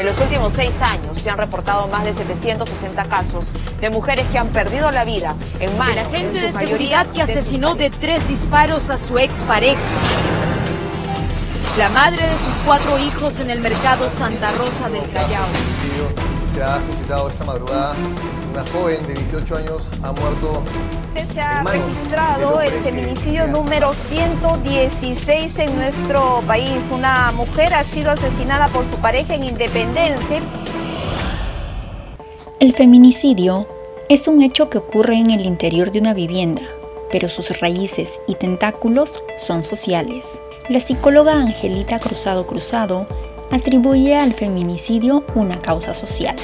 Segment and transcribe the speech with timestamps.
[0.00, 3.46] En los últimos seis años se han reportado más de 760 casos
[3.80, 7.74] de mujeres que han perdido la vida en manos la gente de seguridad que asesinó
[7.74, 9.80] de tres disparos a su expareja.
[11.76, 15.46] La madre de sus cuatro hijos en el mercado Santa Rosa del Callao.
[16.54, 17.96] Se ha suscitado esta madrugada.
[18.52, 20.62] Una joven de 18 años ha muerto.
[21.26, 26.82] Se ha registrado el feminicidio número 116 en nuestro país.
[26.92, 30.40] Una mujer ha sido asesinada por su pareja en Independencia.
[32.60, 33.66] El feminicidio
[34.08, 36.62] es un hecho que ocurre en el interior de una vivienda,
[37.10, 40.40] pero sus raíces y tentáculos son sociales.
[40.68, 43.06] La psicóloga Angelita Cruzado Cruzado
[43.50, 46.36] atribuye al feminicidio una causa social.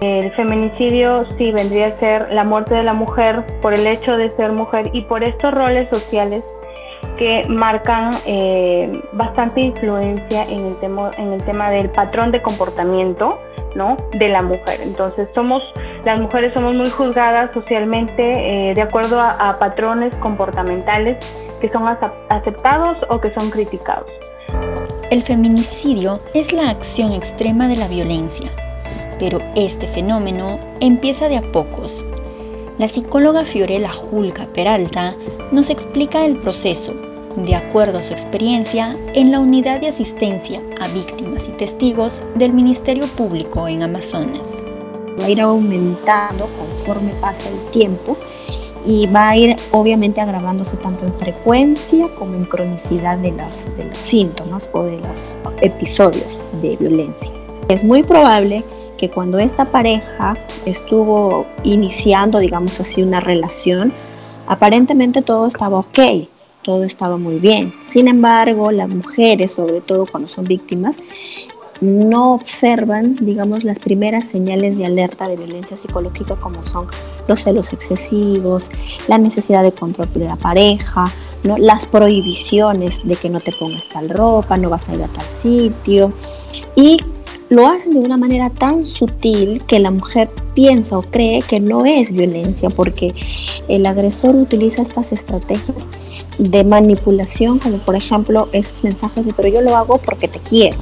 [0.00, 4.30] El feminicidio sí vendría a ser la muerte de la mujer por el hecho de
[4.30, 6.42] ser mujer y por estos roles sociales
[7.16, 13.40] que marcan eh, bastante influencia en el, tema, en el tema del patrón de comportamiento
[13.74, 13.98] ¿no?
[14.12, 14.80] de la mujer.
[14.82, 15.62] Entonces somos,
[16.04, 21.18] las mujeres somos muy juzgadas socialmente eh, de acuerdo a, a patrones comportamentales
[21.60, 24.10] que son aceptados o que son criticados.
[25.10, 28.50] El feminicidio es la acción extrema de la violencia,
[29.20, 32.04] pero este fenómeno empieza de a pocos.
[32.78, 35.14] La psicóloga Fiorella Julca Peralta
[35.52, 36.94] nos explica el proceso,
[37.36, 42.54] de acuerdo a su experiencia, en la unidad de asistencia a víctimas y testigos del
[42.54, 44.56] Ministerio Público en Amazonas.
[45.20, 48.16] Va a ir aumentando conforme pasa el tiempo
[48.86, 53.84] y va a ir obviamente agravándose tanto en frecuencia como en cronicidad de, las, de
[53.84, 57.30] los síntomas o de los episodios de violencia.
[57.68, 63.92] Es muy probable que cuando esta pareja estuvo iniciando, digamos así, una relación,
[64.46, 65.98] aparentemente todo estaba ok,
[66.62, 67.72] todo estaba muy bien.
[67.82, 70.96] Sin embargo, las mujeres, sobre todo cuando son víctimas,
[71.80, 76.88] no observan, digamos, las primeras señales de alerta de violencia psicológica como son
[77.26, 78.70] los celos excesivos,
[79.08, 81.10] la necesidad de control de la pareja,
[81.42, 81.56] ¿no?
[81.56, 85.24] las prohibiciones de que no te pongas tal ropa, no vas a ir a tal
[85.24, 86.12] sitio.
[86.76, 86.98] Y
[87.50, 91.84] lo hacen de una manera tan sutil que la mujer piensa o cree que no
[91.84, 93.12] es violencia porque
[93.66, 95.84] el agresor utiliza estas estrategias
[96.38, 100.78] de manipulación como por ejemplo esos mensajes de pero yo lo hago porque te quiero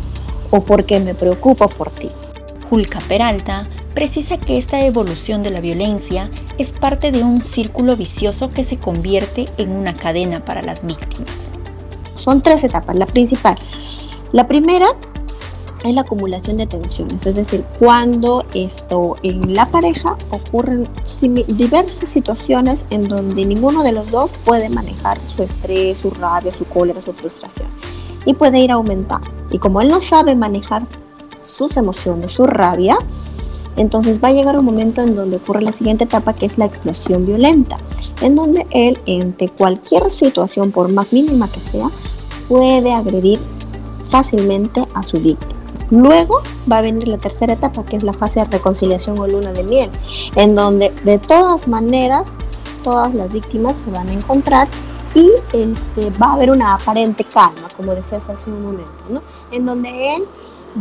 [0.50, 2.10] o porque me preocupo por ti.
[2.68, 8.50] Julka Peralta precisa que esta evolución de la violencia es parte de un círculo vicioso
[8.52, 11.52] que se convierte en una cadena para las víctimas.
[12.16, 12.96] Son tres etapas.
[12.96, 13.56] La principal,
[14.32, 14.88] la primera
[15.84, 20.89] es la acumulación de tensiones, es decir, cuando esto en la pareja ocurren
[21.49, 26.65] diversas situaciones en donde ninguno de los dos puede manejar su estrés, su rabia, su
[26.65, 27.69] cólera, su frustración
[28.27, 29.31] y puede ir aumentando.
[29.50, 30.87] Y como él no sabe manejar
[31.41, 32.99] sus emociones, su rabia,
[33.77, 36.65] entonces va a llegar un momento en donde ocurre la siguiente etapa que es la
[36.65, 37.78] explosión violenta,
[38.21, 41.89] en donde él, ante cualquier situación, por más mínima que sea,
[42.49, 43.39] puede agredir
[44.10, 45.57] fácilmente a su víctima.
[45.91, 49.53] Luego va a venir la tercera etapa, que es la fase de reconciliación o luna
[49.53, 49.91] de miel,
[50.37, 52.26] en donde de todas maneras
[52.82, 54.69] todas las víctimas se van a encontrar
[55.15, 59.22] y este, va a haber una aparente calma, como decías hace un momento, ¿no?
[59.50, 60.25] en donde él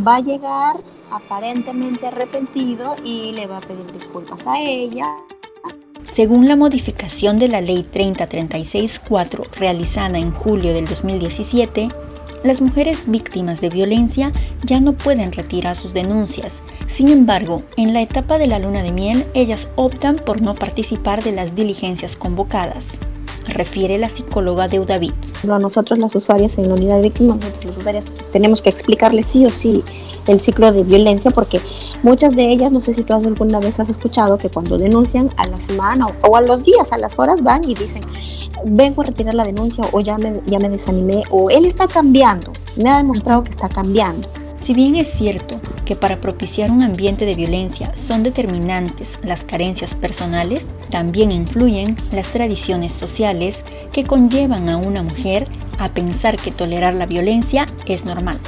[0.06, 0.76] va a llegar
[1.10, 5.06] aparentemente arrepentido y le va a pedir disculpas a ella.
[6.06, 11.88] Según la modificación de la Ley 3036-4 realizada en julio del 2017,
[12.44, 14.32] las mujeres víctimas de violencia
[14.64, 16.62] ya no pueden retirar sus denuncias.
[16.86, 21.22] Sin embargo, en la etapa de la luna de miel, ellas optan por no participar
[21.22, 23.00] de las diligencias convocadas
[23.48, 25.12] refiere la psicóloga Deudavid.
[25.50, 29.46] A nosotros las usuarias en la unidad de víctimas, las usuarias tenemos que explicarles sí
[29.46, 29.82] o sí
[30.26, 31.60] el ciclo de violencia porque
[32.02, 35.46] muchas de ellas, no sé si tú alguna vez has escuchado que cuando denuncian a
[35.46, 38.02] la semana o, a los días, a las horas van y dicen,
[38.64, 42.52] vengo a retirar la denuncia o ya me, ya me desanimé o él está cambiando,
[42.76, 44.28] me ha demostrado que está cambiando.
[44.56, 49.94] Si bien es cierto que para propiciar un ambiente de violencia son determinantes las carencias
[49.94, 55.48] personales, también influyen las tradiciones sociales que conllevan a una mujer
[55.78, 58.38] a pensar que tolerar la violencia es normal.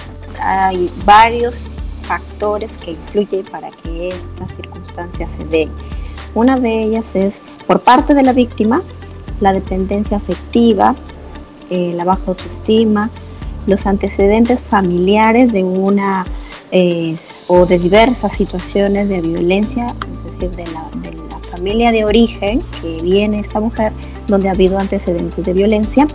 [0.40, 1.70] Hay varios
[2.02, 5.70] factores que influyen para que estas circunstancias se den.
[6.34, 8.82] Una de ellas es por parte de la víctima,
[9.40, 10.94] la dependencia afectiva,
[11.70, 13.10] eh, la baja autoestima,
[13.66, 16.26] los antecedentes familiares de una
[16.72, 17.16] eh,
[17.48, 22.62] o de diversas situaciones de violencia, es decir, de la, de la familia de origen
[22.80, 23.92] que viene esta mujer,
[24.28, 26.06] donde ha habido antecedentes de violencia,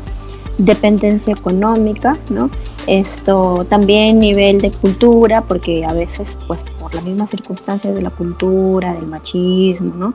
[0.57, 2.49] dependencia económica, ¿no?
[2.87, 8.11] Esto también nivel de cultura, porque a veces, pues por las mismas circunstancias de la
[8.11, 10.13] cultura, del machismo, ¿no?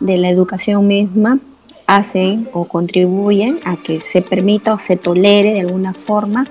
[0.00, 1.38] de la educación misma,
[1.96, 6.46] hacen o contribuyen a que se permita o se tolere de alguna forma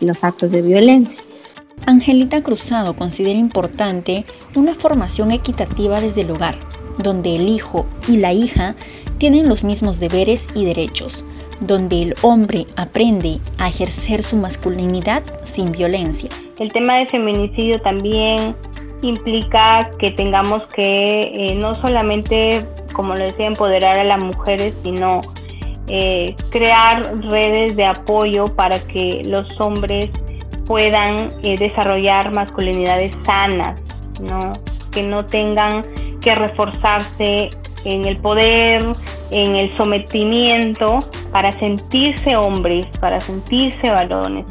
[0.00, 1.22] los actos de violencia.
[1.86, 6.56] Angelita Cruzado considera importante una formación equitativa desde el hogar,
[6.98, 8.74] donde el hijo y la hija
[9.18, 11.24] tienen los mismos deberes y derechos,
[11.60, 16.30] donde el hombre aprende a ejercer su masculinidad sin violencia.
[16.58, 18.54] El tema de feminicidio también
[19.02, 22.64] implica que tengamos que eh, no solamente,
[22.96, 25.20] como lo decía, empoderar a las mujeres, sino
[25.88, 30.06] eh, crear redes de apoyo para que los hombres
[30.64, 33.78] puedan eh, desarrollar masculinidades sanas,
[34.20, 34.52] ¿no?
[34.92, 35.82] que no tengan
[36.22, 37.50] que reforzarse
[37.84, 38.82] en el poder,
[39.30, 40.98] en el sometimiento,
[41.30, 44.46] para sentirse hombres, para sentirse varones.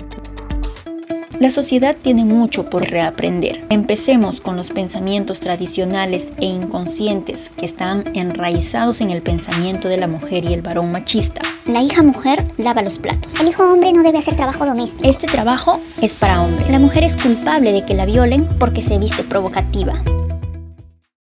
[1.40, 3.66] La sociedad tiene mucho por reaprender.
[3.70, 10.08] Empecemos con los pensamientos tradicionales e inconscientes que están enraizados en el pensamiento de la
[10.08, 11.42] mujer y el varón machista.
[11.66, 13.36] La hija mujer lava los platos.
[13.40, 15.04] El hijo hombre no debe hacer trabajo doméstico.
[15.04, 16.70] Este trabajo es para hombres.
[16.70, 20.02] La mujer es culpable de que la violen porque se viste provocativa.